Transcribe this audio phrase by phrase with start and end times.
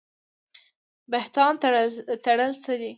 [1.11, 1.53] بهتان
[2.25, 2.89] تړل څه دي؟